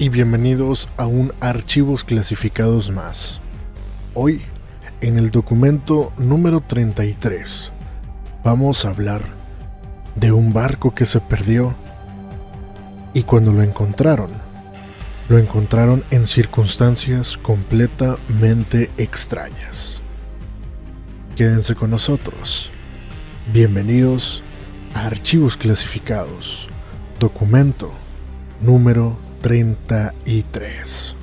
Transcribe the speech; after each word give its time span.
y 0.00 0.08
bienvenidos 0.08 0.88
a 0.96 1.04
un 1.04 1.34
Archivos 1.40 2.04
Clasificados 2.04 2.90
más. 2.90 3.38
Hoy, 4.14 4.40
en 5.02 5.18
el 5.18 5.30
documento 5.30 6.10
número 6.16 6.62
33, 6.62 7.70
vamos 8.42 8.86
a 8.86 8.88
hablar 8.88 9.22
de 10.14 10.32
un 10.32 10.54
barco 10.54 10.94
que 10.94 11.04
se 11.04 11.20
perdió 11.20 11.74
y 13.12 13.24
cuando 13.24 13.52
lo 13.52 13.62
encontraron, 13.62 14.30
lo 15.28 15.36
encontraron 15.36 16.02
en 16.10 16.26
circunstancias 16.26 17.36
completamente 17.36 18.90
extrañas. 18.96 20.00
Quédense 21.36 21.74
con 21.74 21.90
nosotros. 21.90 22.70
Bienvenidos 23.52 24.42
a 24.94 25.04
Archivos 25.04 25.58
Clasificados, 25.58 26.70
documento 27.18 27.92
número 28.62 29.10
33. 29.10 29.29
33. 29.42 31.19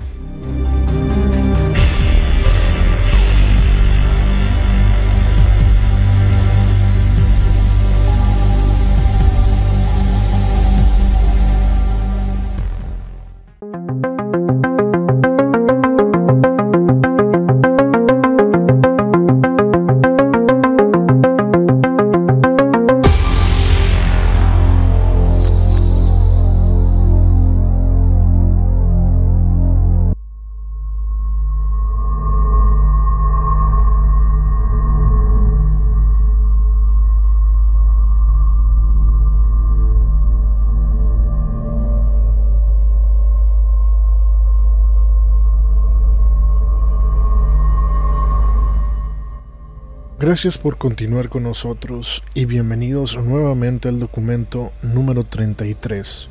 Gracias 50.27 50.58
por 50.58 50.77
continuar 50.77 51.30
con 51.30 51.43
nosotros 51.43 52.21
y 52.33 52.43
bienvenidos 52.43 53.15
nuevamente 53.15 53.88
al 53.88 53.98
documento 53.98 54.73
número 54.82 55.23
33 55.23 56.27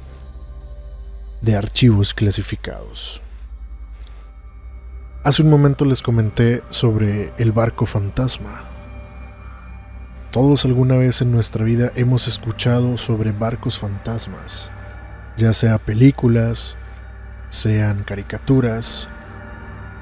de 1.40 1.56
archivos 1.56 2.12
clasificados. 2.12 3.22
Hace 5.24 5.40
un 5.40 5.48
momento 5.48 5.86
les 5.86 6.02
comenté 6.02 6.62
sobre 6.68 7.32
el 7.38 7.52
barco 7.52 7.86
fantasma. 7.86 8.64
Todos 10.30 10.66
alguna 10.66 10.96
vez 10.96 11.22
en 11.22 11.32
nuestra 11.32 11.64
vida 11.64 11.90
hemos 11.96 12.28
escuchado 12.28 12.98
sobre 12.98 13.32
barcos 13.32 13.78
fantasmas, 13.78 14.70
ya 15.38 15.54
sea 15.54 15.78
películas, 15.78 16.76
sean 17.48 18.04
caricaturas, 18.04 19.08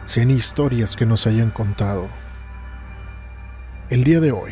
sean 0.05 0.33
historias 0.33 0.97
que 0.97 1.07
nos 1.07 1.29
hayan 1.29 1.53
contado 1.53 2.09
el 3.95 4.03
día 4.03 4.19
de 4.19 4.33
hoy 4.33 4.51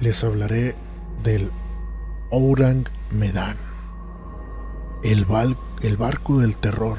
les 0.00 0.22
hablaré 0.22 0.76
del 1.24 1.50
Ourang 2.30 2.84
Medan, 3.10 3.56
el, 5.02 5.26
el 5.82 5.96
barco 5.96 6.38
del 6.38 6.54
terror. 6.54 6.98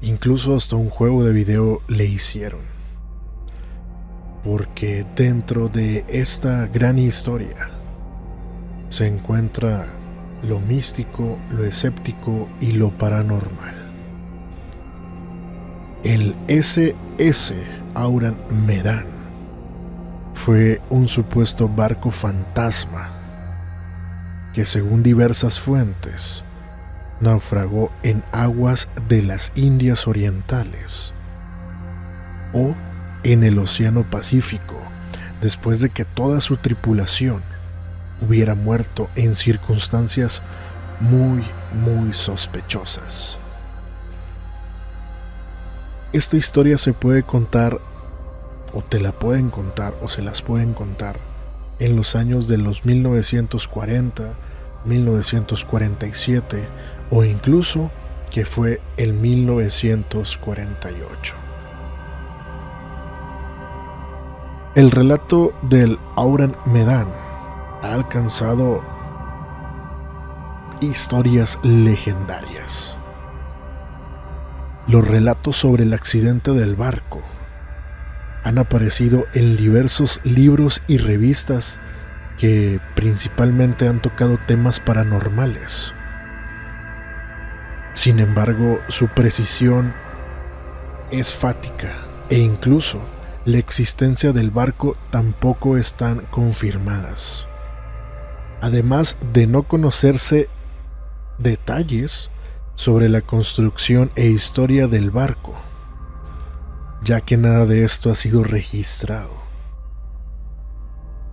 Incluso 0.00 0.56
hasta 0.56 0.76
un 0.76 0.88
juego 0.88 1.22
de 1.22 1.32
video 1.32 1.82
le 1.86 2.06
hicieron. 2.06 2.62
Porque 4.42 5.04
dentro 5.14 5.68
de 5.68 6.06
esta 6.08 6.66
gran 6.66 6.98
historia 6.98 7.68
se 8.88 9.06
encuentra 9.06 9.92
lo 10.42 10.60
místico, 10.60 11.38
lo 11.50 11.62
escéptico 11.62 12.48
y 12.58 12.72
lo 12.72 12.88
paranormal. 12.96 13.92
El 16.04 16.34
SS 16.48 17.54
Auran 17.94 18.38
Medan 18.48 19.13
fue 20.34 20.80
un 20.90 21.08
supuesto 21.08 21.68
barco 21.68 22.10
fantasma 22.10 23.10
que 24.52 24.64
según 24.64 25.02
diversas 25.02 25.58
fuentes 25.58 26.44
naufragó 27.20 27.90
en 28.02 28.22
aguas 28.32 28.88
de 29.08 29.22
las 29.22 29.52
Indias 29.54 30.06
Orientales 30.06 31.12
o 32.52 32.74
en 33.22 33.42
el 33.44 33.58
Océano 33.58 34.02
Pacífico 34.02 34.76
después 35.40 35.80
de 35.80 35.90
que 35.90 36.04
toda 36.04 36.40
su 36.40 36.56
tripulación 36.56 37.42
hubiera 38.20 38.54
muerto 38.54 39.08
en 39.16 39.34
circunstancias 39.34 40.42
muy, 41.00 41.44
muy 41.72 42.12
sospechosas. 42.12 43.36
Esta 46.12 46.36
historia 46.36 46.78
se 46.78 46.92
puede 46.92 47.24
contar 47.24 47.80
o 48.74 48.82
te 48.82 49.00
la 49.00 49.12
pueden 49.12 49.48
contar 49.50 49.92
o 50.02 50.08
se 50.08 50.22
las 50.22 50.42
pueden 50.42 50.74
contar 50.74 51.14
en 51.78 51.94
los 51.96 52.16
años 52.16 52.48
de 52.48 52.58
los 52.58 52.84
1940, 52.84 54.24
1947 54.84 56.64
o 57.10 57.24
incluso 57.24 57.90
que 58.30 58.44
fue 58.44 58.82
el 58.96 59.14
1948. 59.14 61.34
El 64.74 64.90
relato 64.90 65.54
del 65.62 65.98
Auran 66.16 66.56
Medan 66.66 67.06
ha 67.82 67.92
alcanzado 67.92 68.82
historias 70.80 71.60
legendarias. 71.62 72.96
Los 74.88 75.06
relatos 75.06 75.56
sobre 75.56 75.84
el 75.84 75.94
accidente 75.94 76.50
del 76.50 76.74
barco 76.74 77.22
han 78.44 78.58
aparecido 78.58 79.26
en 79.32 79.56
diversos 79.56 80.20
libros 80.22 80.82
y 80.86 80.98
revistas 80.98 81.80
que 82.38 82.78
principalmente 82.94 83.88
han 83.88 84.00
tocado 84.00 84.38
temas 84.46 84.80
paranormales. 84.80 85.92
Sin 87.94 88.20
embargo, 88.20 88.80
su 88.88 89.08
precisión 89.08 89.94
es 91.10 91.32
fática 91.32 91.94
e 92.28 92.38
incluso 92.38 93.00
la 93.46 93.58
existencia 93.58 94.32
del 94.32 94.50
barco 94.50 94.96
tampoco 95.10 95.78
están 95.78 96.26
confirmadas. 96.30 97.46
Además 98.60 99.16
de 99.32 99.46
no 99.46 99.62
conocerse 99.62 100.48
detalles 101.38 102.30
sobre 102.74 103.08
la 103.08 103.22
construcción 103.22 104.10
e 104.16 104.26
historia 104.26 104.86
del 104.86 105.10
barco 105.10 105.56
ya 107.04 107.20
que 107.20 107.36
nada 107.36 107.66
de 107.66 107.84
esto 107.84 108.10
ha 108.10 108.14
sido 108.14 108.42
registrado. 108.42 109.44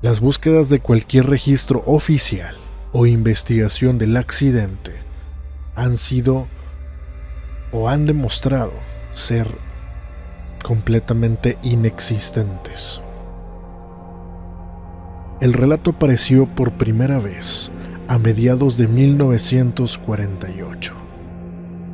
Las 0.01 0.19
búsquedas 0.19 0.68
de 0.69 0.81
cualquier 0.81 1.27
registro 1.27 1.81
oficial 1.85 2.57
o 2.91 3.06
investigación 3.06 3.97
del 3.97 4.18
accidente 4.18 4.91
han 5.75 5.95
sido 5.95 6.45
o 7.71 7.88
han 7.88 8.06
demostrado 8.06 8.73
ser 9.13 9.47
completamente 10.62 11.57
inexistentes. 11.63 13.00
El 15.39 15.53
relato 15.53 15.91
apareció 15.91 16.47
por 16.47 16.74
primera 16.74 17.19
vez 17.19 17.71
a 18.09 18.19
mediados 18.19 18.75
de 18.77 18.88
1948 18.88 20.94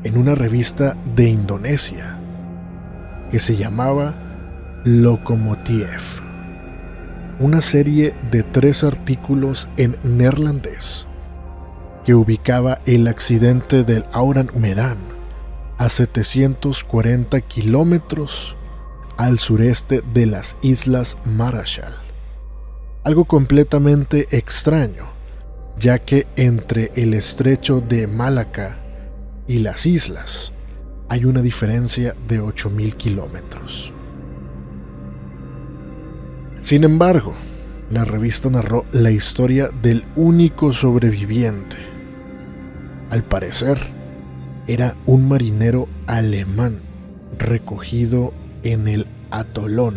en 0.04 0.18
una 0.18 0.34
revista 0.34 0.98
de 1.16 1.30
Indonesia 1.30 2.17
que 3.32 3.40
se 3.40 3.56
llamaba 3.56 4.16
Lokomotiv, 4.84 6.22
una 7.40 7.62
serie 7.62 8.16
de 8.32 8.44
tres 8.44 8.84
artículos 8.84 9.68
en 9.78 9.98
neerlandés 10.04 11.06
que 12.06 12.16
ubicaba 12.16 12.80
el 12.86 13.08
accidente 13.08 13.84
del 13.84 14.06
Auran 14.14 14.50
Medan 14.56 15.00
a 15.78 15.90
740 15.90 17.42
kilómetros 17.42 18.56
al 19.18 19.40
sureste 19.40 20.02
de 20.14 20.26
las 20.26 20.56
Islas 20.62 21.18
Marshall. 21.26 21.96
Algo 23.04 23.26
completamente 23.26 24.28
extraño, 24.32 25.08
ya 25.78 26.00
que 26.00 26.28
entre 26.38 26.92
el 26.96 27.14
estrecho 27.14 27.82
de 27.82 28.08
Malaca 28.08 28.78
y 29.48 29.60
las 29.60 29.86
islas 29.86 30.54
hay 31.10 31.26
una 31.26 31.42
diferencia 31.42 32.16
de 32.28 32.42
8.000 32.42 32.96
kilómetros. 32.96 33.92
Sin 36.62 36.84
embargo, 36.84 37.34
la 37.90 38.04
revista 38.04 38.50
narró 38.50 38.86
la 38.92 39.12
historia 39.12 39.70
del 39.82 40.04
único 40.16 40.74
sobreviviente. 40.74 41.78
Al 43.10 43.24
parecer, 43.24 43.80
era 44.68 44.96
un 45.06 45.30
marinero 45.30 45.88
alemán 46.08 46.82
recogido 47.38 48.34
en 48.64 48.90
el 48.90 49.08
atolón, 49.32 49.96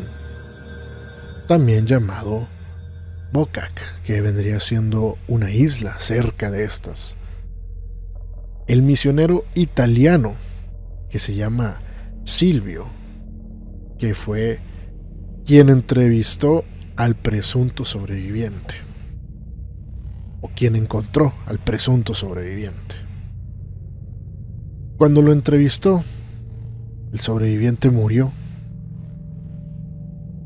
también 1.49 1.87
llamado 1.87 2.47
Bokak, 3.33 4.03
que 4.05 4.21
vendría 4.21 4.61
siendo 4.61 5.19
una 5.27 5.51
isla 5.51 5.99
cerca 5.99 6.53
de 6.53 6.63
estas. 6.63 7.17
El 8.69 8.83
misionero 8.83 9.45
italiano, 9.57 10.35
que 11.11 11.19
se 11.19 11.35
llama 11.35 11.81
Silvio, 12.25 12.87
que 13.99 14.15
fue 14.15 14.61
quien 15.45 15.69
entrevistó 15.69 16.65
al 16.97 17.17
presunto 17.17 17.85
sobreviviente, 17.85 18.77
o 20.41 20.49
quien 20.49 20.77
encontró 20.77 21.35
al 21.47 21.59
presunto 21.59 22.15
sobreviviente. 22.15 22.97
Cuando 24.97 25.23
lo 25.23 25.33
entrevistó, 25.33 26.05
el 27.13 27.21
sobreviviente 27.21 27.91
murió, 27.91 28.33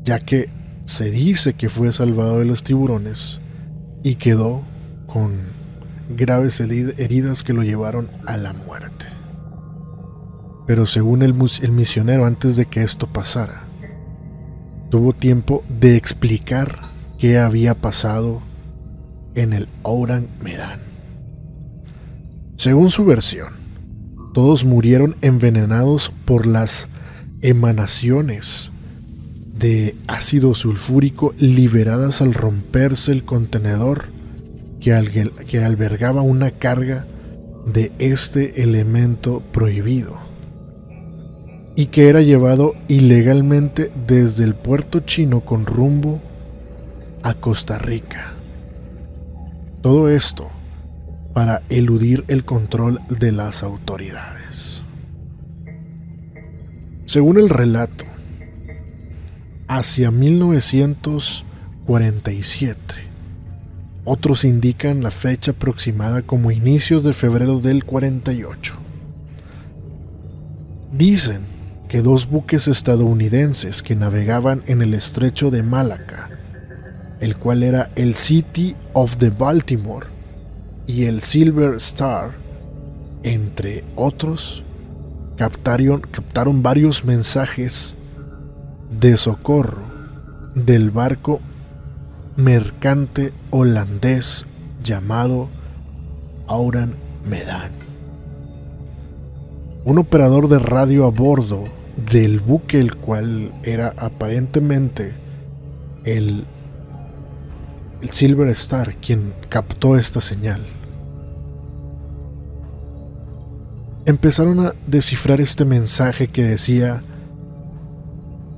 ya 0.03 0.19
que 0.19 0.49
se 0.85 1.11
dice 1.11 1.53
que 1.53 1.69
fue 1.69 1.91
salvado 1.91 2.39
de 2.39 2.45
los 2.45 2.63
tiburones 2.63 3.41
y 4.03 4.15
quedó 4.15 4.63
con 5.07 5.53
graves 6.09 6.59
heridas 6.59 7.43
que 7.43 7.53
lo 7.53 7.63
llevaron 7.63 8.09
a 8.25 8.37
la 8.37 8.53
muerte. 8.53 9.14
Pero 10.65 10.85
según 10.85 11.21
el, 11.21 11.33
misionero, 11.33 12.25
antes 12.25 12.55
de 12.55 12.65
que 12.65 12.81
esto 12.81 13.07
pasara, 13.07 13.67
tuvo 14.89 15.13
tiempo 15.13 15.63
de 15.69 15.95
explicar 15.95 16.79
qué 17.19 17.37
había 17.37 17.75
pasado 17.75 18.41
en 19.35 19.53
el 19.53 19.67
Ourang 19.83 20.27
Medan. 20.41 20.81
Según 22.57 22.89
su 22.89 23.05
versión, 23.05 23.53
todos 24.33 24.65
murieron 24.65 25.15
envenenados 25.21 26.11
por 26.25 26.47
las 26.47 26.89
emanaciones 27.41 28.71
de 29.53 29.95
ácido 30.07 30.53
sulfúrico 30.53 31.33
liberadas 31.37 32.21
al 32.21 32.33
romperse 32.33 33.11
el 33.11 33.23
contenedor 33.23 34.05
que 34.79 35.63
albergaba 35.63 36.21
una 36.21 36.51
carga 36.51 37.05
de 37.65 37.91
este 37.99 38.61
elemento 38.61 39.41
prohibido 39.51 40.24
y 41.75 41.87
que 41.87 42.07
era 42.07 42.21
llevado 42.21 42.75
ilegalmente 42.87 43.91
desde 44.07 44.45
el 44.45 44.55
puerto 44.55 45.01
chino 45.01 45.41
con 45.41 45.65
rumbo 45.65 46.21
a 47.21 47.33
Costa 47.33 47.77
Rica. 47.77 48.31
Todo 49.81 50.07
esto 50.09 50.47
para 51.33 51.63
eludir 51.69 52.23
el 52.29 52.45
control 52.45 53.01
de 53.09 53.33
las 53.33 53.61
autoridades. 53.61 54.83
Según 57.05 57.37
el 57.37 57.49
relato, 57.49 58.05
hacia 59.67 60.11
1947, 60.11 62.79
otros 64.05 64.45
indican 64.45 65.03
la 65.03 65.11
fecha 65.11 65.51
aproximada 65.51 66.21
como 66.21 66.51
inicios 66.51 67.03
de 67.03 67.11
febrero 67.11 67.59
del 67.59 67.83
48. 67.83 68.75
Dicen 70.93 71.54
dos 72.01 72.29
buques 72.29 72.67
estadounidenses 72.67 73.81
que 73.81 73.95
navegaban 73.95 74.63
en 74.67 74.81
el 74.81 74.93
estrecho 74.93 75.51
de 75.51 75.63
Malaca, 75.63 76.29
el 77.19 77.37
cual 77.37 77.63
era 77.63 77.91
el 77.95 78.15
City 78.15 78.75
of 78.93 79.17
the 79.17 79.29
Baltimore 79.29 80.07
y 80.87 81.05
el 81.05 81.21
Silver 81.21 81.75
Star, 81.75 82.31
entre 83.23 83.83
otros, 83.95 84.63
captaron, 85.37 86.01
captaron 86.01 86.61
varios 86.61 87.05
mensajes 87.05 87.95
de 88.99 89.17
socorro 89.17 89.83
del 90.55 90.91
barco 90.91 91.39
mercante 92.35 93.31
holandés 93.51 94.45
llamado 94.83 95.49
Auran 96.47 96.95
Medan. 97.25 97.71
Un 99.85 99.99
operador 99.99 100.49
de 100.49 100.59
radio 100.59 101.05
a 101.05 101.09
bordo 101.09 101.63
del 101.97 102.39
buque, 102.39 102.79
el 102.79 102.95
cual 102.95 103.53
era 103.63 103.93
aparentemente 103.97 105.13
el, 106.03 106.45
Silver 108.11 108.49
Star 108.49 108.95
quien 108.97 109.33
captó 109.49 109.97
esta 109.97 110.21
señal. 110.21 110.61
Empezaron 114.05 114.59
a 114.59 114.73
descifrar 114.85 115.41
este 115.41 115.65
mensaje 115.65 116.27
que 116.27 116.43
decía 116.43 117.01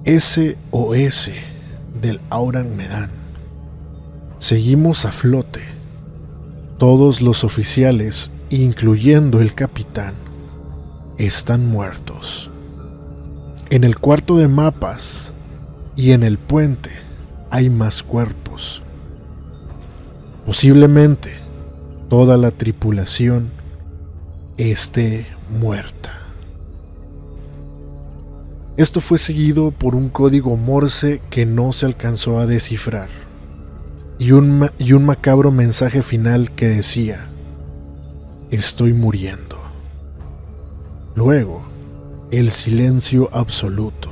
SOS 0.06 1.30
del 2.02 2.20
Auran 2.30 2.76
Medan. 2.76 3.10
Seguimos 4.40 5.06
a 5.06 5.14
flote. 5.14 5.62
Todos 6.78 7.22
los 7.22 7.46
oficiales, 7.46 8.30
incluyendo 8.50 9.40
el 9.40 9.56
capitán, 9.56 10.16
están 11.18 11.66
muertos. 11.68 12.52
En 13.70 13.84
el 13.84 14.00
cuarto 14.00 14.38
de 14.38 14.48
mapas 14.48 15.34
y 15.98 16.14
en 16.14 16.24
el 16.24 16.38
puente 16.38 16.92
hay 17.50 17.70
más 17.70 18.02
cuerpos. 18.02 18.82
Posiblemente 20.46 21.34
toda 22.10 22.38
la 22.38 22.52
tripulación 22.52 23.52
esté 24.56 25.28
muerta. 25.50 26.12
Esto 28.78 29.02
fue 29.02 29.18
seguido 29.18 29.72
por 29.72 29.96
un 29.96 30.08
código 30.08 30.56
Morse 30.56 31.20
que 31.30 31.46
no 31.46 31.74
se 31.74 31.88
alcanzó 31.88 32.40
a 32.40 32.46
descifrar 32.46 33.10
y 34.18 34.32
un, 34.32 34.70
y 34.80 34.94
un 34.94 35.06
macabro 35.06 35.52
mensaje 35.52 36.04
final 36.04 36.52
que 36.52 36.70
decía, 36.70 37.28
estoy 38.50 38.94
muriendo. 38.94 39.58
Luego, 41.16 41.67
el 42.32 42.52
silencio 42.52 43.30
absoluto. 43.32 44.10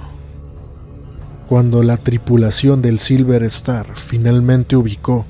Cuando 1.50 1.84
la 1.84 1.98
tripulación 1.98 2.82
del 2.82 3.00
Silver 3.00 3.44
Star 3.44 3.98
finalmente 3.98 4.78
ubicó 4.78 5.26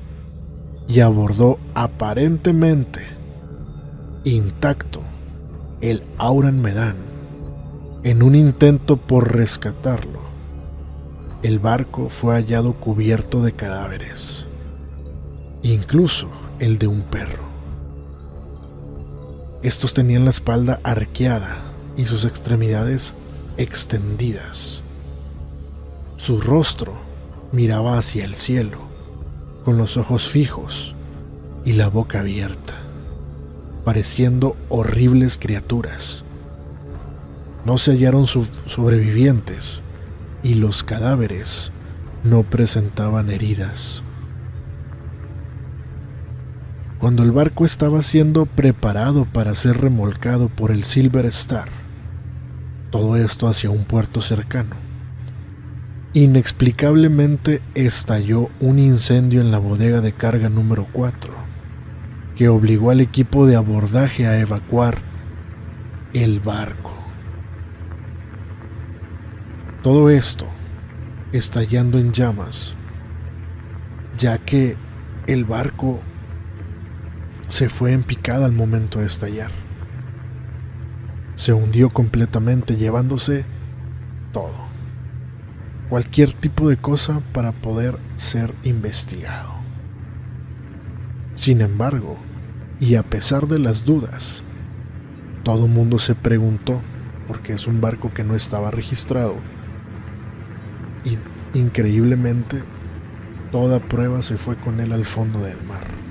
y 0.88 1.00
abordó 1.00 1.58
aparentemente 1.74 3.02
intacto 4.24 5.00
el 5.80 6.04
Auran 6.16 6.62
Medan 6.62 6.96
en 8.04 8.22
un 8.22 8.36
intento 8.36 8.96
por 8.96 9.34
rescatarlo, 9.34 10.20
el 11.42 11.58
barco 11.58 12.08
fue 12.08 12.34
hallado 12.34 12.74
cubierto 12.74 13.42
de 13.42 13.52
cadáveres, 13.52 14.46
incluso 15.62 16.28
el 16.60 16.78
de 16.78 16.86
un 16.86 17.02
perro. 17.02 17.44
Estos 19.62 19.92
tenían 19.92 20.24
la 20.24 20.30
espalda 20.30 20.80
arqueada 20.84 21.65
y 21.96 22.04
sus 22.06 22.24
extremidades 22.24 23.14
extendidas. 23.56 24.82
Su 26.16 26.40
rostro 26.40 26.94
miraba 27.52 27.98
hacia 27.98 28.24
el 28.24 28.34
cielo, 28.34 28.78
con 29.64 29.78
los 29.78 29.96
ojos 29.96 30.28
fijos 30.28 30.94
y 31.64 31.72
la 31.72 31.88
boca 31.88 32.20
abierta, 32.20 32.74
pareciendo 33.84 34.56
horribles 34.68 35.38
criaturas. 35.38 36.24
No 37.64 37.78
se 37.78 37.92
hallaron 37.92 38.26
sobrevivientes 38.26 39.80
y 40.42 40.54
los 40.54 40.84
cadáveres 40.84 41.72
no 42.22 42.42
presentaban 42.44 43.30
heridas. 43.30 44.02
Cuando 46.98 47.22
el 47.22 47.32
barco 47.32 47.64
estaba 47.64 48.02
siendo 48.02 48.46
preparado 48.46 49.26
para 49.26 49.54
ser 49.54 49.80
remolcado 49.80 50.48
por 50.48 50.70
el 50.70 50.84
Silver 50.84 51.26
Star, 51.26 51.85
todo 52.96 53.16
esto 53.16 53.46
hacia 53.46 53.68
un 53.68 53.84
puerto 53.84 54.22
cercano. 54.22 54.74
Inexplicablemente 56.14 57.60
estalló 57.74 58.48
un 58.58 58.78
incendio 58.78 59.42
en 59.42 59.50
la 59.50 59.58
bodega 59.58 60.00
de 60.00 60.14
carga 60.14 60.48
número 60.48 60.86
4, 60.94 61.34
que 62.36 62.48
obligó 62.48 62.90
al 62.90 63.02
equipo 63.02 63.44
de 63.44 63.54
abordaje 63.54 64.26
a 64.26 64.40
evacuar 64.40 64.96
el 66.14 66.40
barco. 66.40 66.94
Todo 69.82 70.08
esto 70.08 70.46
estallando 71.32 71.98
en 71.98 72.14
llamas, 72.14 72.74
ya 74.16 74.38
que 74.38 74.78
el 75.26 75.44
barco 75.44 76.00
se 77.48 77.68
fue 77.68 77.92
en 77.92 78.04
picada 78.04 78.46
al 78.46 78.52
momento 78.52 79.00
de 79.00 79.06
estallar 79.06 79.65
se 81.36 81.54
hundió 81.54 81.90
completamente 81.90 82.76
llevándose 82.76 83.46
todo. 84.32 84.74
Cualquier 85.88 86.34
tipo 86.34 86.68
de 86.68 86.78
cosa 86.78 87.22
para 87.32 87.52
poder 87.52 88.02
ser 88.16 88.58
investigado. 88.64 89.66
Sin 91.34 91.60
embargo, 91.62 92.26
y 92.80 92.96
a 92.96 93.04
pesar 93.04 93.48
de 93.48 93.58
las 93.60 93.84
dudas, 93.84 94.44
Todo 95.44 95.66
el 95.66 95.72
mundo 95.72 95.98
se 96.00 96.16
preguntó, 96.16 96.90
porque 97.26 97.54
es 97.54 97.68
un 97.68 97.80
barco 97.80 98.12
que 98.14 98.24
no 98.24 98.34
estaba 98.34 98.72
registrado. 98.72 99.44
Y 101.04 101.18
increíblemente, 101.58 102.70
toda 103.52 103.80
prueba 103.88 104.22
se 104.22 104.38
fue 104.38 104.58
con 104.58 104.80
él 104.80 104.92
al 104.92 105.06
fondo 105.06 105.40
del 105.42 105.62
mar. 105.62 106.02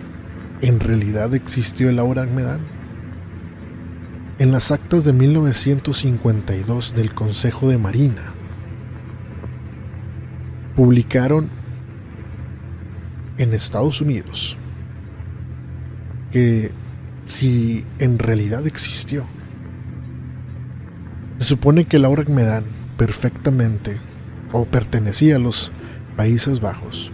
¿En 0.62 0.79
realidad 0.79 1.34
existió 1.36 1.89
el 1.89 2.00
Aurang 2.00 2.34
Medan? 2.34 2.85
En 4.38 4.51
las 4.51 4.72
actas 4.72 5.06
de 5.06 5.13
1952 5.13 6.94
del 6.94 7.13
Consejo 7.13 7.70
de 7.70 7.77
Marina, 7.77 8.34
publicaron 10.75 11.50
en 13.38 13.54
Estados 13.54 14.01
Unidos 14.01 14.58
que 16.32 16.74
si 17.25 17.86
en 18.00 18.20
realidad 18.20 18.68
existió. 18.68 19.25
Se 21.39 21.46
supone 21.46 21.86
que 21.86 21.98
Laura 21.98 22.25
Medan 22.27 22.65
perfectamente 22.98 24.00
o 24.51 24.65
pertenecía 24.65 25.38
a 25.38 25.39
los 25.39 25.72
Países 26.18 26.60
Bajos, 26.60 27.10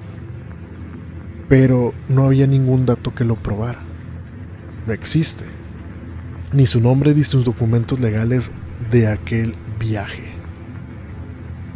pero 1.49 1.93
no 2.07 2.25
había 2.25 2.47
ningún 2.47 2.87
dato 2.87 3.13
que 3.13 3.25
lo 3.25 3.35
probara. 3.35 3.79
No 4.87 4.93
existe, 4.93 5.45
ni 6.53 6.67
su 6.67 6.81
nombre 6.81 7.13
ni 7.13 7.24
sus 7.24 7.46
documentos 7.46 8.00
legales 8.00 8.51
de 8.89 9.08
aquel 9.08 9.55
viaje. 9.79 10.34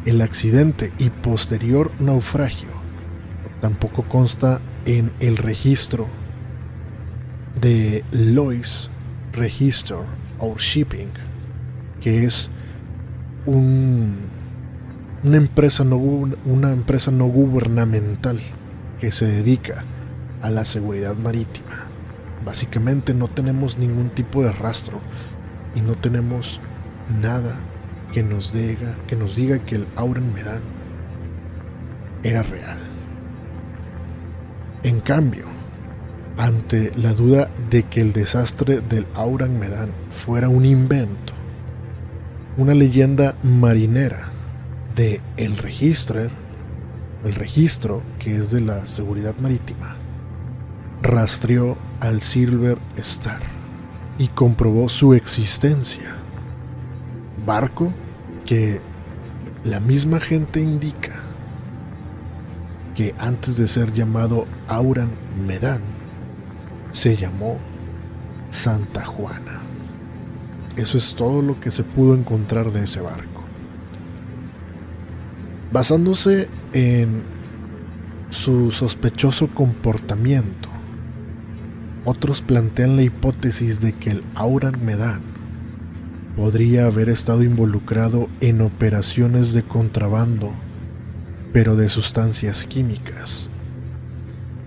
El 0.06 0.22
accidente 0.22 0.92
y 1.00 1.10
posterior 1.10 1.92
naufragio 2.00 2.70
tampoco 3.62 4.04
consta 4.04 4.62
en 4.86 5.12
el 5.20 5.38
registro 5.38 6.08
de 7.60 8.04
Lois 8.12 8.90
Register 9.34 9.98
of 10.40 10.60
Shipping, 10.60 11.10
que 12.02 12.26
es 12.26 12.50
un, 13.46 14.30
una, 15.24 15.38
empresa 15.38 15.84
no, 15.84 15.98
una 15.98 16.72
empresa 16.72 17.12
no 17.12 17.26
gubernamental 17.26 18.42
que 19.00 19.12
se 19.12 19.26
dedica 19.26 19.84
a 20.42 20.50
la 20.50 20.66
seguridad 20.66 21.16
marítima. 21.16 21.85
Básicamente 22.46 23.14
no 23.14 23.28
tenemos 23.28 23.78
ningún 23.78 24.10
tipo 24.12 24.44
de 24.44 24.52
rastro 24.52 25.00
y 25.74 25.82
no 25.82 25.96
tenemos 25.96 26.62
nada 27.22 27.58
que 28.14 28.24
nos 28.24 28.54
diga 28.54 28.96
que, 29.08 29.16
nos 29.16 29.36
diga 29.36 29.60
que 29.60 29.76
el 29.76 29.88
Auren 29.96 30.34
Medan 30.34 30.62
era 32.24 32.44
real. 32.44 32.78
En 34.84 35.00
cambio, 35.00 35.46
ante 36.38 36.92
la 36.96 37.14
duda 37.14 37.50
de 37.70 37.84
que 37.84 38.02
el 38.02 38.14
desastre 38.14 38.82
del 38.82 39.08
Auran 39.16 39.60
Medan 39.60 39.92
fuera 40.10 40.48
un 40.48 40.66
invento, 40.66 41.34
una 42.58 42.74
leyenda 42.74 43.36
marinera 43.42 44.32
de 44.96 45.22
el 45.38 45.58
registro, 45.58 46.30
el 47.24 47.36
registro 47.36 48.04
que 48.20 48.38
es 48.38 48.52
de 48.52 48.62
la 48.62 48.86
seguridad 48.88 49.36
marítima, 49.38 49.96
rastreó 51.02 51.78
al 52.06 52.22
Silver 52.22 52.78
Star 52.98 53.42
y 54.18 54.28
comprobó 54.30 54.90
su 54.90 55.14
existencia. 55.14 56.16
Barco 57.46 57.94
que 58.46 58.80
la 59.64 59.80
misma 59.80 60.20
gente 60.20 60.60
indica 60.60 61.22
que 62.96 63.14
antes 63.18 63.58
de 63.58 63.68
ser 63.68 63.94
llamado 63.94 64.48
Auran 64.68 65.10
Medan, 65.46 65.82
se 66.92 67.18
llamó 67.18 67.60
Santa 68.50 69.04
Juana. 69.06 69.60
Eso 70.78 70.98
es 70.98 71.14
todo 71.14 71.42
lo 71.42 71.60
que 71.60 71.72
se 71.72 71.84
pudo 71.84 72.16
encontrar 72.16 72.72
de 72.72 72.84
ese 72.84 73.02
barco. 73.02 73.44
Basándose 75.74 76.48
en 76.72 77.24
su 78.30 78.72
sospechoso 78.72 79.48
comportamiento, 79.48 80.70
otros 82.06 82.42
plantean 82.42 82.96
la 82.96 83.02
hipótesis 83.02 83.82
de 83.82 83.94
que 83.94 84.12
el 84.12 84.24
Auran 84.36 84.86
Medan 84.86 85.22
podría 86.38 86.86
haber 86.86 87.10
estado 87.10 87.44
involucrado 87.44 88.30
en 88.42 88.62
operaciones 88.62 89.54
de 89.54 89.64
contrabando, 89.64 90.54
pero 91.52 91.76
de 91.76 91.90
sustancias 91.90 92.66
químicas 92.66 93.50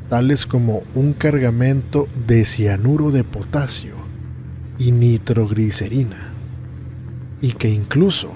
tales 0.09 0.47
como 0.47 0.83
un 0.95 1.13
cargamento 1.13 2.09
de 2.27 2.45
cianuro 2.45 3.11
de 3.11 3.25
potasio 3.25 3.95
y 4.79 4.93
nitroglicerina, 4.93 6.33
y 7.41 7.53
que 7.53 7.69
incluso 7.69 8.33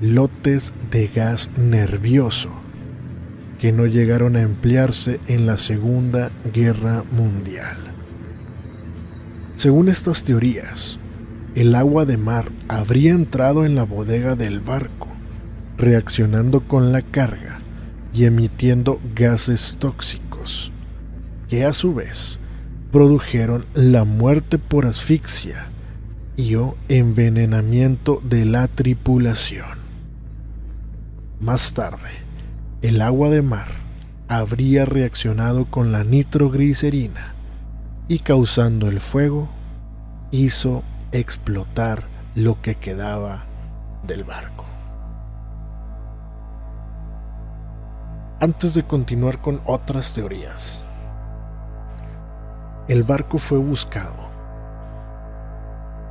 lotes 0.00 0.72
de 0.90 1.08
gas 1.08 1.50
nervioso 1.56 2.50
que 3.58 3.72
no 3.72 3.86
llegaron 3.86 4.36
a 4.36 4.42
emplearse 4.42 5.18
en 5.26 5.46
la 5.46 5.58
Segunda 5.58 6.30
Guerra 6.52 7.02
Mundial. 7.10 7.87
Según 9.58 9.88
estas 9.88 10.22
teorías, 10.22 11.00
el 11.56 11.74
agua 11.74 12.04
de 12.04 12.16
mar 12.16 12.52
habría 12.68 13.10
entrado 13.10 13.66
en 13.66 13.74
la 13.74 13.82
bodega 13.82 14.36
del 14.36 14.60
barco, 14.60 15.08
reaccionando 15.76 16.68
con 16.68 16.92
la 16.92 17.02
carga 17.02 17.58
y 18.14 18.26
emitiendo 18.26 19.00
gases 19.16 19.76
tóxicos 19.80 20.70
que 21.48 21.64
a 21.64 21.72
su 21.72 21.92
vez 21.92 22.38
produjeron 22.92 23.66
la 23.74 24.04
muerte 24.04 24.58
por 24.58 24.86
asfixia 24.86 25.66
y 26.36 26.54
o 26.54 26.76
envenenamiento 26.88 28.22
de 28.22 28.44
la 28.44 28.68
tripulación. 28.68 29.76
Más 31.40 31.74
tarde, 31.74 32.10
el 32.80 33.02
agua 33.02 33.28
de 33.28 33.42
mar 33.42 33.72
habría 34.28 34.84
reaccionado 34.84 35.64
con 35.64 35.90
la 35.90 36.04
nitroglicerina 36.04 37.34
y 38.08 38.20
causando 38.20 38.88
el 38.88 39.00
fuego 39.00 39.48
hizo 40.30 40.82
explotar 41.12 42.04
lo 42.34 42.60
que 42.62 42.74
quedaba 42.74 43.44
del 44.02 44.24
barco. 44.24 44.64
Antes 48.40 48.74
de 48.74 48.84
continuar 48.84 49.42
con 49.42 49.60
otras 49.66 50.14
teorías, 50.14 50.82
el 52.88 53.02
barco 53.02 53.36
fue 53.36 53.58
buscado, 53.58 54.30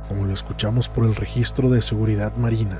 como 0.06 0.24
lo 0.24 0.34
escuchamos 0.34 0.88
por 0.88 1.04
el 1.04 1.16
registro 1.16 1.68
de 1.68 1.82
seguridad 1.82 2.36
marina, 2.36 2.78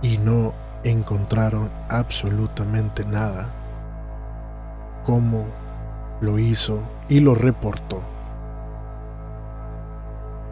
y 0.00 0.16
no 0.16 0.54
encontraron 0.82 1.70
absolutamente 1.90 3.04
nada, 3.04 3.50
como 5.04 5.46
lo 6.22 6.38
hizo 6.38 6.78
y 7.08 7.20
lo 7.20 7.34
reportó 7.34 8.00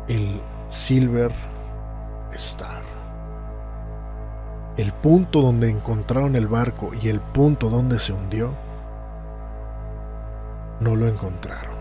el 0.09 0.43
Silver 0.69 1.33
Star. 2.33 2.83
El 4.77 4.93
punto 4.93 5.41
donde 5.41 5.71
encontraron 5.71 6.35
el 6.35 6.49
barco 6.49 6.91
y 7.01 7.09
el 7.09 7.21
punto 7.21 7.71
donde 7.71 8.01
se 8.01 8.13
hundió, 8.13 8.53
no 10.81 10.97
lo 10.97 11.07
encontraron. 11.07 11.77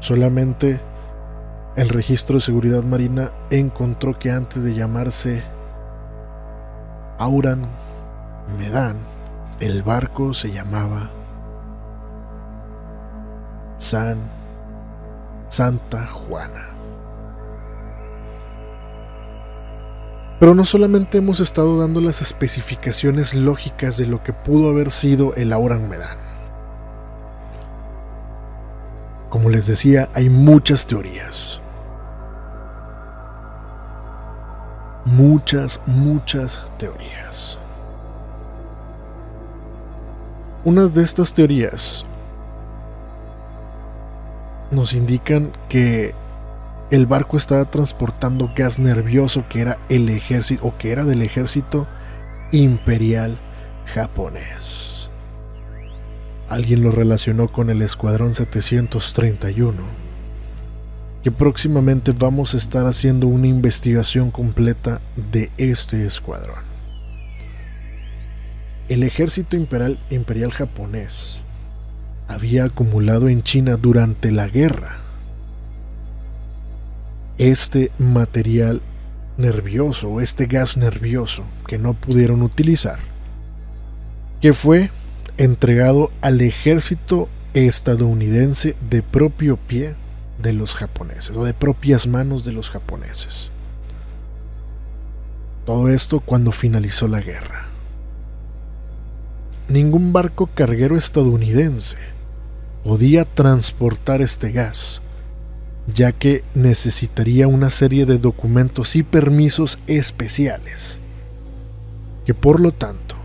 Solamente 0.00 0.80
el 1.76 1.88
registro 1.90 2.34
de 2.34 2.40
seguridad 2.40 2.82
marina 2.82 3.30
encontró 3.50 4.18
que 4.18 4.32
antes 4.32 4.64
de 4.64 4.74
llamarse 4.74 5.44
Auran 7.18 7.62
Medan, 8.58 8.96
el 9.60 9.84
barco 9.84 10.34
se 10.34 10.50
llamaba 10.50 11.10
San 13.78 14.18
Santa 15.48 16.06
Juana. 16.06 16.66
Pero 20.40 20.54
no 20.54 20.64
solamente 20.64 21.18
hemos 21.18 21.40
estado 21.40 21.78
dando 21.78 22.00
las 22.00 22.20
especificaciones 22.20 23.34
lógicas 23.34 23.96
de 23.96 24.06
lo 24.06 24.22
que 24.22 24.32
pudo 24.32 24.68
haber 24.68 24.90
sido 24.90 25.34
el 25.34 25.52
Auran 25.52 25.88
Medan. 25.88 26.18
Como 29.30 29.48
les 29.48 29.66
decía, 29.66 30.08
hay 30.14 30.28
muchas 30.28 30.86
teorías. 30.86 31.60
Muchas, 35.04 35.80
muchas 35.86 36.62
teorías. 36.78 37.58
Unas 40.64 40.94
de 40.94 41.02
estas 41.02 41.32
teorías 41.32 42.04
nos 44.70 44.92
indican 44.92 45.52
que 45.68 46.14
el 46.90 47.06
barco 47.06 47.36
estaba 47.36 47.70
transportando 47.70 48.50
gas 48.54 48.78
nervioso 48.78 49.44
que 49.48 49.60
era 49.60 49.78
el 49.88 50.08
ejército 50.08 50.66
o 50.66 50.78
que 50.78 50.90
era 50.90 51.04
del 51.04 51.22
ejército 51.22 51.86
imperial 52.52 53.38
japonés. 53.86 55.10
Alguien 56.48 56.82
lo 56.82 56.90
relacionó 56.90 57.48
con 57.48 57.68
el 57.68 57.82
escuadrón 57.82 58.34
731, 58.34 59.82
que 61.22 61.30
próximamente 61.30 62.12
vamos 62.12 62.54
a 62.54 62.56
estar 62.56 62.86
haciendo 62.86 63.26
una 63.26 63.48
investigación 63.48 64.30
completa 64.30 65.02
de 65.30 65.50
este 65.58 66.06
escuadrón. 66.06 66.64
El 68.88 69.02
ejército 69.02 69.56
imperial, 69.58 69.98
imperial 70.08 70.52
japonés 70.52 71.42
había 72.28 72.64
acumulado 72.64 73.28
en 73.28 73.42
China 73.42 73.76
durante 73.76 74.30
la 74.30 74.46
guerra 74.46 74.98
este 77.38 77.90
material 77.98 78.82
nervioso, 79.36 80.20
este 80.20 80.46
gas 80.46 80.76
nervioso 80.76 81.44
que 81.66 81.78
no 81.78 81.94
pudieron 81.94 82.42
utilizar, 82.42 82.98
que 84.40 84.52
fue 84.52 84.90
entregado 85.36 86.10
al 86.20 86.40
ejército 86.40 87.28
estadounidense 87.54 88.76
de 88.90 89.02
propio 89.02 89.56
pie 89.56 89.94
de 90.42 90.52
los 90.52 90.74
japoneses, 90.74 91.36
o 91.36 91.44
de 91.44 91.54
propias 91.54 92.06
manos 92.06 92.44
de 92.44 92.52
los 92.52 92.70
japoneses. 92.70 93.50
Todo 95.64 95.88
esto 95.88 96.20
cuando 96.20 96.50
finalizó 96.50 97.06
la 97.08 97.20
guerra. 97.20 97.66
Ningún 99.68 100.12
barco 100.12 100.46
carguero 100.46 100.96
estadounidense 100.96 102.17
podía 102.88 103.26
transportar 103.26 104.22
este 104.22 104.50
gas, 104.50 105.02
ya 105.88 106.12
que 106.12 106.42
necesitaría 106.54 107.46
una 107.46 107.68
serie 107.68 108.06
de 108.06 108.16
documentos 108.16 108.96
y 108.96 109.02
permisos 109.02 109.78
especiales, 109.86 110.98
que 112.24 112.32
por 112.32 112.60
lo 112.60 112.72
tanto 112.72 113.16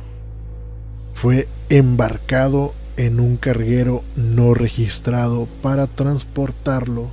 fue 1.13 1.47
embarcado 1.69 2.73
en 2.97 3.21
un 3.21 3.37
carguero 3.37 4.03
no 4.17 4.53
registrado 4.53 5.47
para 5.61 5.87
transportarlo 5.87 7.07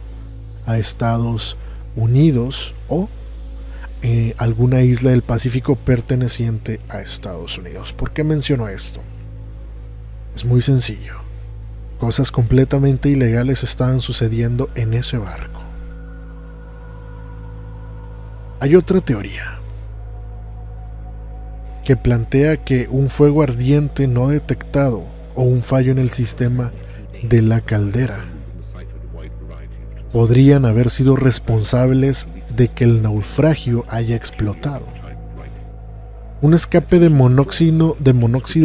a 0.67 0.77
Estados 0.77 1.57
Unidos 1.95 2.75
o 2.89 3.09
eh, 4.03 4.35
alguna 4.39 4.83
isla 4.83 5.13
del 5.13 5.23
Pacífico 5.23 5.77
perteneciente 5.77 6.81
a 6.89 7.01
Estados 7.01 7.59
Unidos. 7.59 7.93
¿Por 7.93 8.11
qué 8.11 8.25
menciono 8.25 8.67
esto? 8.67 9.01
Es 10.35 10.45
muy 10.45 10.63
sencillo. 10.63 11.20
Cosas 12.01 12.31
completamente 12.31 13.11
ilegales 13.11 13.63
estaban 13.63 14.01
sucediendo 14.01 14.71
en 14.75 14.95
ese 14.95 15.19
barco. 15.19 15.61
Hay 18.59 18.75
otra 18.75 19.03
teoría 19.03 19.61
que 21.85 21.97
plantea 21.97 22.65
que 22.65 22.89
un 22.91 23.11
fuego 23.11 23.43
ardiente 23.43 24.07
no 24.07 24.29
detectado 24.29 25.05
o 25.35 25.43
un 25.43 25.63
fallo 25.63 25.93
en 25.93 25.99
el 25.99 26.11
sistema 26.11 26.73
de 27.23 27.43
la 27.43 27.61
caldera 27.61 28.25
podrían 30.11 30.65
haber 30.65 30.89
sido 30.89 31.17
responsables 31.17 32.29
de 32.57 32.69
que 32.69 32.85
el 32.85 33.03
naufragio 33.03 33.85
haya 33.89 34.17
explotado. 34.17 35.00
Un 36.43 36.55
escape 36.55 36.99
de 36.99 37.11
monóxido, 37.11 37.97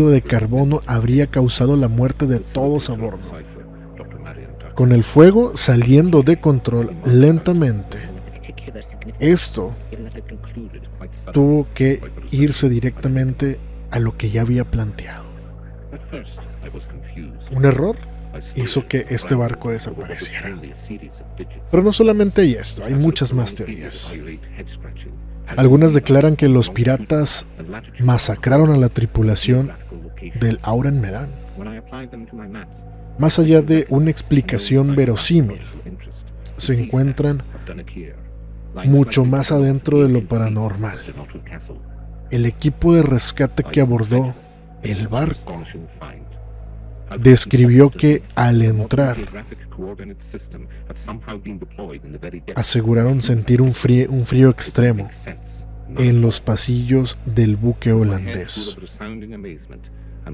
de 0.10 0.22
carbono 0.22 0.82
habría 0.86 1.28
causado 1.28 1.76
la 1.76 1.90
muerte 1.90 2.26
de 2.26 2.40
todos 2.40 2.90
a 2.90 2.94
bordo. 2.94 3.20
Con 4.76 4.92
el 4.94 5.04
fuego 5.04 5.52
saliendo 5.56 6.22
de 6.22 6.40
control 6.40 6.96
lentamente, 7.06 7.98
esto 9.20 9.74
tuvo 11.34 11.68
que 11.74 12.02
irse 12.32 12.70
directamente 12.70 13.60
a 13.92 14.00
lo 14.00 14.18
que 14.18 14.30
ya 14.30 14.42
había 14.42 14.64
planteado. 14.64 15.26
Un 17.52 17.66
error 17.66 17.98
hizo 18.56 18.88
que 18.88 19.06
este 19.10 19.36
barco 19.36 19.72
desapareciera. 19.72 20.58
Pero 21.72 21.84
no 21.84 21.92
solamente 21.92 22.42
hay 22.42 22.54
esto, 22.54 22.86
hay 22.86 22.96
muchas 22.96 23.34
más 23.34 23.54
teorías. 23.56 24.14
Algunas 25.58 25.94
declaran 25.94 26.36
que 26.36 26.50
los 26.50 26.70
piratas 26.70 27.46
masacraron 28.00 28.72
a 28.72 28.78
la 28.78 28.90
tripulación 28.90 29.72
del 30.40 30.60
Auran 30.64 31.00
Medan. 31.00 31.32
Más 33.18 33.40
allá 33.40 33.62
de 33.62 33.86
una 33.90 34.10
explicación 34.10 34.96
verosímil, 34.96 35.62
se 36.58 36.82
encuentran 36.82 37.44
mucho 38.86 39.24
más 39.24 39.52
adentro 39.52 40.04
de 40.04 40.10
lo 40.10 40.28
paranormal. 40.28 41.00
El 42.32 42.46
equipo 42.46 42.94
de 42.94 43.04
rescate 43.04 43.64
que 43.64 43.82
abordó 43.82 44.34
el 44.84 45.08
barco 45.08 45.64
describió 47.20 47.90
que 47.90 48.24
al 48.36 48.62
entrar 48.62 49.18
aseguraron 52.56 53.22
sentir 53.22 53.62
un 53.62 53.74
frío, 53.74 54.10
un 54.10 54.26
frío 54.26 54.50
extremo 54.50 55.10
en 55.98 56.22
los 56.22 56.42
pasillos 56.42 57.18
del 57.26 57.56
buque 57.56 57.92
holandés. 57.92 58.78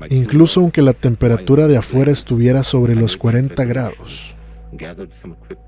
Incluso 0.10 0.62
aunque 0.62 0.82
la 0.82 0.94
temperatura 0.94 1.68
de 1.68 1.78
afuera 1.78 2.12
estuviera 2.12 2.64
sobre 2.64 2.96
los 2.96 3.18
40 3.18 3.64
grados 3.66 4.36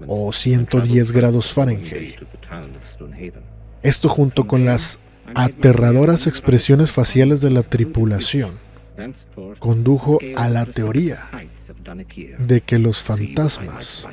o 0.08 0.32
110 0.32 1.12
grados 1.12 1.54
Fahrenheit. 1.54 2.16
Esto 3.82 4.08
junto 4.08 4.48
con 4.48 4.63
las 4.63 5.00
aterradoras 5.36 6.28
expresiones 6.28 6.92
faciales 6.92 7.42
de 7.42 7.50
la 7.50 7.63
tripulación 7.63 8.60
condujo 9.60 10.19
a 10.36 10.49
la 10.49 10.65
teoría 10.65 11.29
de 12.39 12.62
que 12.62 12.79
los 12.79 13.01
fantasmas 13.01 14.08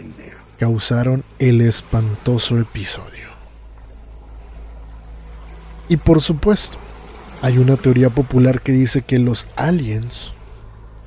causaron 0.58 1.24
el 1.38 1.60
espantoso 1.60 2.58
episodio. 2.58 3.30
Y 5.88 5.96
por 5.96 6.20
supuesto, 6.20 6.78
hay 7.42 7.58
una 7.58 7.76
teoría 7.76 8.10
popular 8.10 8.60
que 8.60 8.72
dice 8.72 9.02
que 9.02 9.18
los 9.18 9.46
aliens 9.56 10.32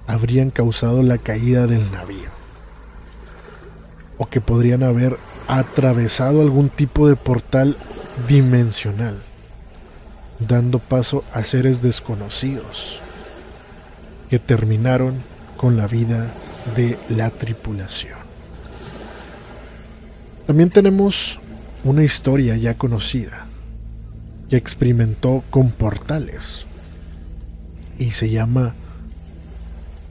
habrían 0.08 0.50
causado 0.50 1.04
la 1.04 1.18
caída 1.18 1.68
del 1.68 1.92
navío. 1.92 2.30
O 4.18 4.28
que 4.28 4.42
podrían 4.42 4.84
haber 4.84 5.18
atravesado 5.48 6.42
algún 6.42 6.70
tipo 6.70 7.08
de 7.08 7.16
portal 7.16 7.78
dimensional, 8.28 9.22
dando 10.40 10.80
paso 10.80 11.24
a 11.34 11.44
seres 11.44 11.82
desconocidos 11.82 13.03
que 14.34 14.40
terminaron 14.40 15.14
con 15.58 15.78
la 15.78 15.86
vida 15.86 16.26
de 16.76 16.98
la 17.08 17.30
tripulación. 17.30 18.18
También 20.48 20.72
tenemos 20.72 21.40
una 21.84 22.04
historia 22.04 22.58
ya 22.58 22.74
conocida 22.74 23.46
que 24.50 24.58
experimentó 24.58 25.44
con 25.52 25.70
portales 25.70 26.66
y 28.00 28.10
se 28.10 28.32
llama 28.32 28.74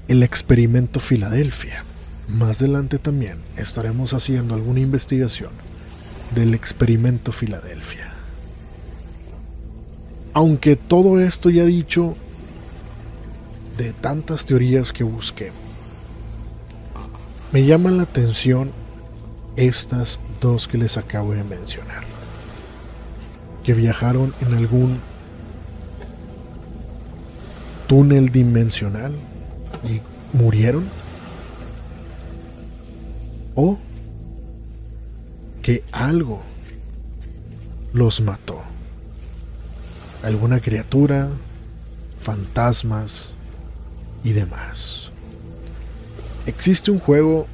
el 0.06 0.22
experimento 0.22 1.00
Filadelfia. 1.00 1.82
Más 2.28 2.62
adelante 2.62 3.00
también 3.00 3.38
estaremos 3.56 4.14
haciendo 4.14 4.54
alguna 4.54 4.78
investigación 4.78 5.50
del 6.32 6.54
experimento 6.54 7.32
Filadelfia. 7.32 8.12
Aunque 10.32 10.76
todo 10.76 11.18
esto 11.18 11.50
ya 11.50 11.64
dicho, 11.64 12.14
de 13.82 13.92
tantas 13.92 14.46
teorías 14.46 14.92
que 14.92 15.04
busqué, 15.04 15.50
me 17.52 17.64
llaman 17.64 17.96
la 17.96 18.04
atención 18.04 18.70
estas 19.56 20.20
dos 20.40 20.68
que 20.68 20.78
les 20.78 20.96
acabo 20.96 21.32
de 21.32 21.44
mencionar, 21.44 22.04
que 23.64 23.74
viajaron 23.74 24.32
en 24.40 24.54
algún 24.54 24.98
túnel 27.88 28.30
dimensional 28.30 29.12
y 29.84 30.00
murieron, 30.36 30.84
o 33.54 33.78
que 35.60 35.84
algo 35.92 36.40
los 37.92 38.20
mató, 38.20 38.62
alguna 40.22 40.60
criatura, 40.60 41.28
fantasmas, 42.22 43.34
y 44.24 44.32
demás. 44.32 45.10
Existe 46.46 46.90
un 46.90 46.98
juego 46.98 47.46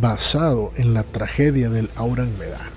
basado 0.00 0.72
en 0.76 0.94
la 0.94 1.02
tragedia 1.02 1.68
del 1.68 1.90
Auran 1.96 2.36
Medan, 2.38 2.70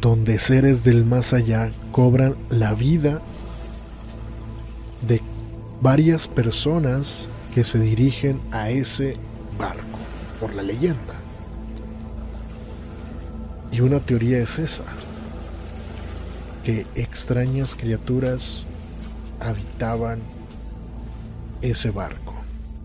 donde 0.00 0.38
seres 0.38 0.84
del 0.84 1.04
más 1.04 1.32
allá 1.32 1.70
cobran 1.90 2.36
la 2.50 2.74
vida 2.74 3.20
de 5.06 5.20
varias 5.80 6.28
personas 6.28 7.26
que 7.54 7.64
se 7.64 7.78
dirigen 7.78 8.40
a 8.52 8.70
ese 8.70 9.16
barco, 9.58 9.98
por 10.40 10.54
la 10.54 10.62
leyenda. 10.62 11.14
Y 13.72 13.80
una 13.80 13.98
teoría 14.00 14.38
es 14.38 14.58
esa, 14.58 14.84
que 16.64 16.86
extrañas 16.94 17.74
criaturas 17.74 18.64
habitaban 19.40 20.20
ese 21.64 21.90
barco, 21.90 22.34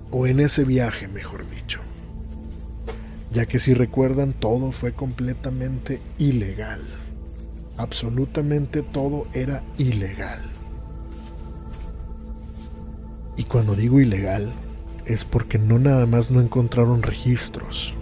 o 0.09 0.25
en 0.25 0.39
ese 0.39 0.63
viaje, 0.63 1.07
mejor 1.07 1.47
dicho. 1.49 1.81
ya 3.31 3.45
que 3.45 3.59
si 3.59 3.73
recuerdan 3.75 4.33
todo 4.33 4.71
fue 4.71 4.93
completamente 4.93 6.01
ilegal. 6.17 6.81
Absolutamente 7.77 8.81
todo 8.81 9.27
era 9.33 9.63
ilegal. 9.77 10.41
Y 13.37 13.43
cuando 13.43 13.75
digo 13.75 13.99
ilegal, 13.99 14.51
es 15.05 15.25
porque 15.25 15.59
no 15.59 15.77
nada 15.79 16.05
más 16.05 16.31
no 16.31 16.41
encontraron 16.41 17.03
registros. 17.03 17.93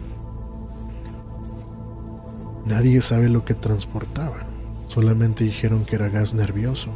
Nadie 2.65 3.01
sabe 3.01 3.29
lo 3.29 3.45
que 3.45 3.53
transportaban. 3.53 4.47
Solamente 4.87 5.43
dijeron 5.43 5.85
que 5.85 5.95
era 5.95 6.09
gas 6.09 6.33
nervioso, 6.33 6.89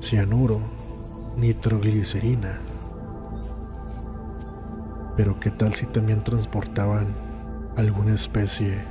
cianuro, 0.00 0.60
nitroglicerina. 1.36 2.58
Pero 5.18 5.40
qué 5.40 5.50
tal 5.50 5.74
si 5.74 5.84
también 5.84 6.22
transportaban 6.22 7.08
alguna 7.76 8.14
especie 8.14 8.84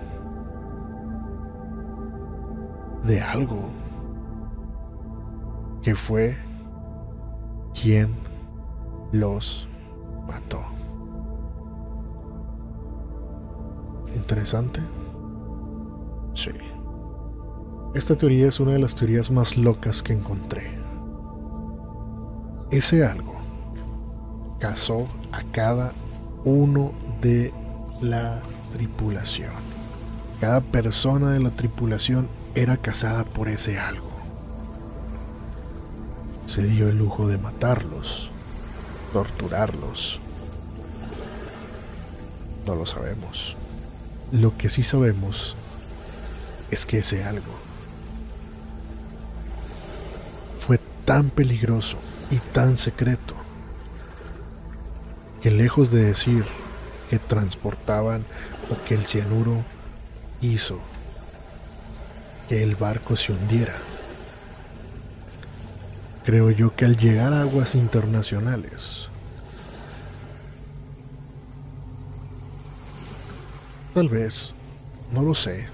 de 3.06 3.22
algo 3.22 3.70
que 5.82 5.96
fue 5.96 6.38
quien 7.74 8.13
los 9.13 9.70
mató. 10.28 10.66
Interesante. 14.13 14.82
Sí. 16.34 16.52
Esta 17.96 18.18
teoría 18.18 18.50
es 18.50 18.60
una 18.60 18.74
de 18.74 18.80
las 18.80 18.96
teorías 18.96 19.32
más 19.32 19.56
locas 19.56 20.04
que 20.04 20.12
encontré. 20.12 20.78
Ese 22.70 23.06
algo 23.06 23.32
casó 24.60 25.08
a 25.32 25.42
cada 25.54 25.94
uno 26.47 26.93
de 27.21 27.53
la 28.01 28.39
tripulación. 28.71 29.51
Cada 30.39 30.62
persona 30.62 31.31
de 31.31 31.41
la 31.41 31.49
tripulación 31.49 32.29
era 32.55 32.77
casada 32.77 33.25
por 33.25 33.49
ese 33.49 33.77
algo. 33.77 34.10
Se 36.45 36.63
dio 36.63 36.88
el 36.88 36.97
lujo 36.97 37.27
de 37.27 37.38
matarlos, 37.38 38.29
torturarlos. 39.12 40.21
No 42.65 42.75
lo 42.75 42.86
sabemos. 42.86 43.57
Lo 44.31 44.57
que 44.57 44.69
sí 44.69 44.83
sabemos 44.83 45.57
es 46.71 46.86
que 46.86 46.99
ese 46.99 47.25
algo 47.25 47.51
fue 50.60 50.79
tan 51.03 51.29
peligroso 51.29 51.97
y 52.31 52.38
tan 52.38 52.77
secreto 52.77 53.37
que 55.41 55.52
lejos 55.52 55.91
de 55.91 56.04
decir 56.04 56.45
que 57.10 57.19
transportaban 57.19 58.26
o 58.71 58.86
que 58.86 58.95
el 58.95 59.06
cianuro 59.06 59.63
hizo 60.41 60.80
que 62.50 62.63
el 62.63 62.76
barco 62.76 63.15
se 63.15 63.34
hundiera, 63.34 63.76
creo 66.26 66.50
yo 66.50 66.76
que 66.76 66.86
al 66.86 66.95
llegar 66.95 67.34
a 67.34 67.41
aguas 67.41 67.76
internacionales, 67.76 69.10
tal 73.93 74.08
vez, 74.08 74.54
no 75.12 75.23
lo 75.23 75.36
sé, 75.36 75.67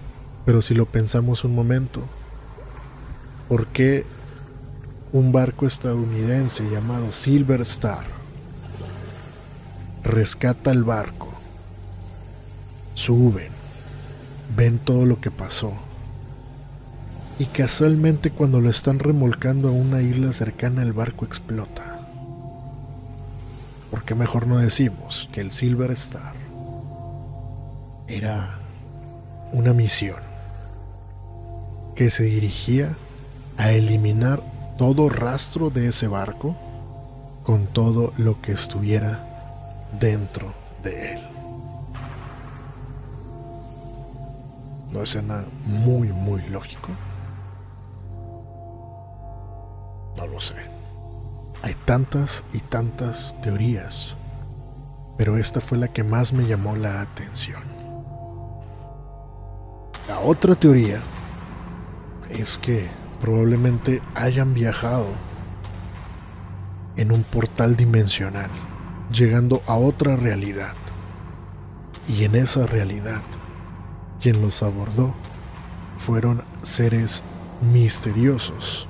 pero 0.46 0.62
si 0.62 0.74
lo 0.74 0.86
pensamos 0.88 1.44
un 1.44 1.54
momento, 1.54 2.04
¿por 3.48 3.68
qué 3.68 4.06
un 5.12 5.32
barco 5.32 5.68
estadounidense 5.68 6.68
llamado 6.72 7.14
Silver 7.14 7.62
Star 7.62 8.23
rescata 10.04 10.72
el 10.72 10.84
barco? 10.84 11.30
Suben, 12.94 13.52
ven 14.56 14.78
todo 14.80 15.06
lo 15.06 15.20
que 15.20 15.32
pasó. 15.32 15.74
Y 17.40 17.46
casualmente 17.46 18.30
cuando 18.30 18.62
lo 18.62 18.70
están 18.70 19.00
remolcando 19.00 19.70
a 19.70 19.72
una 19.72 20.02
isla 20.02 20.32
cercana 20.34 20.84
el 20.84 20.94
barco 20.94 21.26
explota. 21.26 22.00
¿Por 23.90 24.04
qué 24.04 24.16
mejor 24.16 24.48
no 24.48 24.58
decimos 24.58 25.30
que 25.32 25.42
el 25.42 25.52
Silver 25.52 25.92
Star 25.92 26.34
era 28.08 28.60
una 29.52 29.74
misión 29.74 30.18
que 31.96 32.10
se 32.10 32.24
dirigía 32.24 32.94
a 33.58 33.72
eliminar 33.72 34.42
todo 34.78 35.10
rastro 35.10 35.70
de 35.70 35.88
ese 35.88 36.08
barco 36.08 36.56
con 37.44 37.68
todo 37.68 38.14
lo 38.18 38.42
que 38.42 38.52
estuviera 38.52 39.33
dentro 40.00 40.54
de 40.84 41.14
él. 41.14 41.22
¿No 44.92 45.02
es 45.02 45.24
nada 45.24 45.46
muy, 45.66 46.10
muy 46.10 46.42
lógico? 46.50 46.90
No 50.16 50.28
lo 50.28 50.40
sé. 50.40 50.56
Hay 51.64 51.76
tantas 51.86 52.44
y 52.54 52.60
tantas 52.60 53.36
teorías, 53.42 54.16
pero 55.18 55.38
esta 55.38 55.62
fue 55.62 55.78
la 55.78 55.88
que 55.88 56.04
más 56.04 56.34
me 56.34 56.46
llamó 56.46 56.76
la 56.76 57.02
atención. 57.02 57.64
La 60.08 60.20
otra 60.20 60.56
teoría 60.56 61.02
es 62.30 62.58
que 62.58 62.90
probablemente 63.22 64.02
hayan 64.16 64.54
viajado 64.54 65.08
en 66.98 67.12
un 67.12 67.24
portal 67.24 67.76
dimensional, 67.76 68.50
llegando 69.14 69.62
a 69.68 69.76
otra 69.76 70.16
realidad. 70.16 70.74
Y 72.08 72.26
en 72.26 72.36
esa 72.36 72.66
realidad, 72.66 73.22
quien 74.20 74.42
los 74.42 74.64
abordó 74.64 75.14
fueron 75.98 76.44
seres 76.64 77.24
misteriosos, 77.62 78.88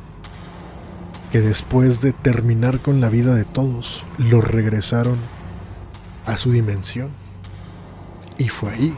que 1.32 1.42
después 1.42 2.02
de 2.02 2.14
terminar 2.14 2.80
con 2.80 3.02
la 3.02 3.10
vida 3.10 3.36
de 3.36 3.44
todos, 3.44 4.06
los 4.18 4.44
regresaron 4.44 5.18
a 6.26 6.38
su 6.38 6.52
dimensión. 6.52 7.10
Y 8.38 8.50
fue 8.50 8.72
ahí 8.72 8.98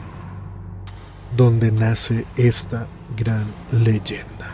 donde 1.36 1.72
nace 1.72 2.24
esta 2.36 2.86
gran 3.16 3.46
leyenda. 3.70 4.52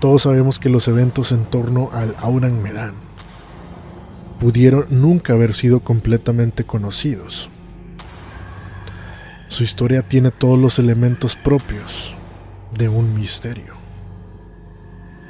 Todos 0.00 0.22
sabemos 0.22 0.58
que 0.58 0.68
los 0.68 0.86
eventos 0.88 1.32
en 1.32 1.44
torno 1.44 1.90
al 1.92 2.14
Auran 2.20 2.62
Medan 2.62 3.07
pudieron 4.40 4.86
nunca 4.90 5.32
haber 5.32 5.54
sido 5.54 5.80
completamente 5.80 6.64
conocidos. 6.64 7.50
Su 9.48 9.64
historia 9.64 10.02
tiene 10.02 10.30
todos 10.30 10.58
los 10.58 10.78
elementos 10.78 11.34
propios 11.36 12.14
de 12.76 12.88
un 12.88 13.14
misterio. 13.14 13.74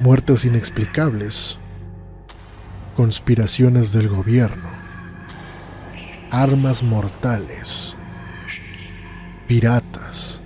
Muertes 0.01 0.45
inexplicables, 0.45 1.59
conspiraciones 2.97 3.93
del 3.93 4.09
gobierno, 4.09 4.69
armas 6.31 6.83
mortales, 6.83 7.97
piratas, 9.47 10.41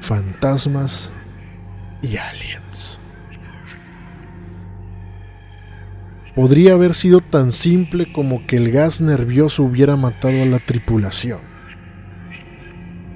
fantasmas 0.00 1.12
y 2.00 2.16
aliens. 2.16 2.98
Podría 6.38 6.74
haber 6.74 6.94
sido 6.94 7.20
tan 7.20 7.50
simple 7.50 8.12
como 8.12 8.46
que 8.46 8.58
el 8.58 8.70
gas 8.70 9.00
nervioso 9.00 9.64
hubiera 9.64 9.96
matado 9.96 10.40
a 10.40 10.46
la 10.46 10.60
tripulación. 10.60 11.40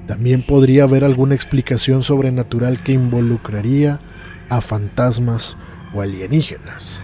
También 0.07 0.45
podría 0.45 0.83
haber 0.83 1.05
alguna 1.05 1.33
explicación 1.33 2.03
sobrenatural 2.03 2.83
que 2.83 2.91
involucraría 2.91 4.01
a 4.49 4.59
fantasmas 4.59 5.55
o 5.93 6.01
alienígenas. 6.01 7.01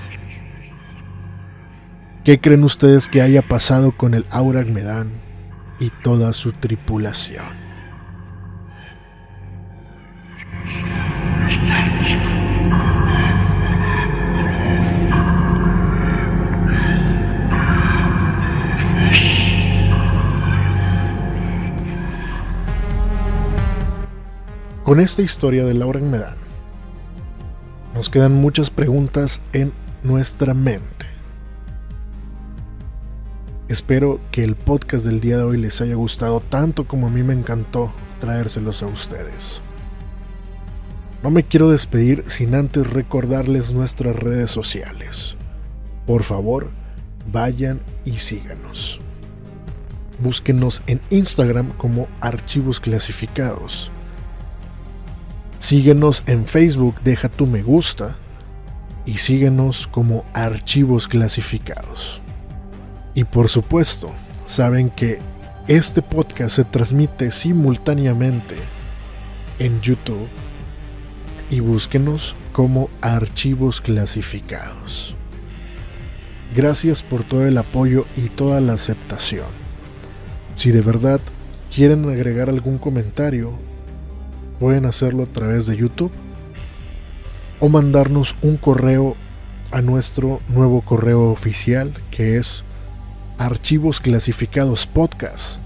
¿Qué 2.26 2.42
creen 2.42 2.66
ustedes 2.66 3.08
que 3.08 3.22
haya 3.22 3.42
pasado 3.42 3.96
con 3.96 4.14
el 4.14 4.26
Aurag 4.30 4.68
Medan 4.68 5.14
y 5.80 5.90
toda 6.04 6.34
su 6.34 6.52
tripulación? 6.52 7.69
Con 24.84 25.02
esta 25.02 25.22
historia 25.22 25.66
de 25.66 25.74
Laura 25.74 26.00
Medan, 26.00 26.38
nos 27.94 28.10
quedan 28.10 28.34
muchas 28.34 28.70
preguntas 28.70 29.42
en 29.52 29.74
nuestra 30.04 30.54
mente. 30.54 31.06
Espero 33.68 34.22
que 34.32 34.44
el 34.44 34.56
podcast 34.56 35.06
del 35.06 35.20
día 35.20 35.38
de 35.38 35.44
hoy 35.44 35.58
les 35.58 35.82
haya 35.82 35.96
gustado 35.96 36.40
tanto 36.40 36.88
como 36.88 37.08
a 37.08 37.10
mí 37.10 37.24
me 37.24 37.34
encantó 37.34 37.92
traérselos 38.22 38.82
a 38.82 38.88
ustedes. 38.88 39.62
No 41.22 41.30
me 41.30 41.44
quiero 41.44 41.70
despedir 41.70 42.24
sin 42.28 42.56
antes 42.56 42.90
recordarles 42.90 43.74
nuestras 43.74 44.16
redes 44.16 44.50
sociales. 44.50 45.36
Por 46.08 46.24
favor, 46.24 46.72
vayan 47.32 47.82
y 48.06 48.14
síganos. 48.14 49.02
búsquenos 50.22 50.82
en 50.88 51.02
Instagram 51.10 51.72
como 51.78 52.08
archivos 52.22 52.80
clasificados. 52.80 53.92
Síguenos 55.70 56.24
en 56.26 56.48
Facebook, 56.48 56.96
deja 57.04 57.30
tu 57.30 57.46
me 57.46 57.62
gusta 57.62 58.16
y 59.06 59.20
síguenos 59.20 59.86
como 59.86 60.26
archivos 60.34 61.08
clasificados. 61.08 62.24
Y 63.14 63.24
por 63.26 63.50
supuesto, 63.50 64.10
saben 64.48 64.90
que 64.90 65.20
este 65.68 66.02
podcast 66.02 66.56
se 66.56 66.64
transmite 66.64 67.30
simultáneamente 67.30 68.56
en 69.60 69.80
YouTube 69.82 70.28
y 71.52 71.60
búsquenos 71.60 72.36
como 72.52 72.90
archivos 73.00 73.80
clasificados. 73.80 75.16
Gracias 76.56 77.04
por 77.04 77.24
todo 77.24 77.46
el 77.46 77.60
apoyo 77.60 78.08
y 78.18 78.30
toda 78.30 78.60
la 78.60 78.74
aceptación. 78.74 79.46
Si 80.56 80.72
de 80.72 80.82
verdad 80.82 81.22
quieren 81.70 82.10
agregar 82.10 82.50
algún 82.50 82.80
comentario, 82.80 83.69
pueden 84.60 84.86
hacerlo 84.86 85.24
a 85.24 85.28
través 85.28 85.66
de 85.66 85.78
YouTube 85.78 86.12
o 87.60 87.70
mandarnos 87.70 88.36
un 88.42 88.58
correo 88.58 89.16
a 89.72 89.82
nuestro 89.82 90.42
nuevo 90.48 90.82
correo 90.82 91.30
oficial 91.30 91.94
que 92.12 92.38
es 92.38 92.64
archivos 93.38 94.02
clasificados 94.02 94.86
podcast. 94.86 95.62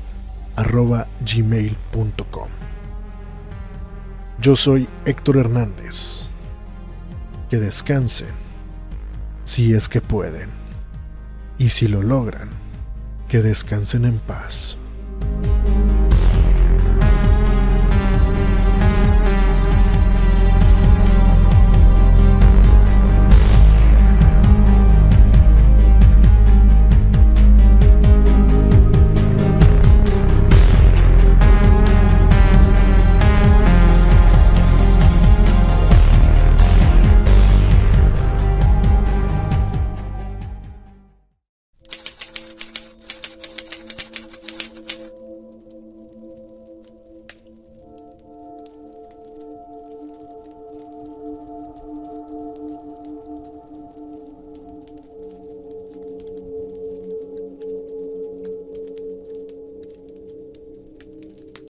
Yo 4.39 4.55
soy 4.55 4.87
Héctor 5.05 5.37
Hernández. 5.37 6.27
Que 7.49 7.59
descansen, 7.59 8.33
si 9.45 9.73
es 9.73 9.87
que 9.87 10.01
pueden, 10.01 10.49
y 11.57 11.69
si 11.69 11.87
lo 11.87 12.01
logran, 12.01 12.49
que 13.27 13.41
descansen 13.41 14.05
en 14.05 14.19
paz. 14.19 14.77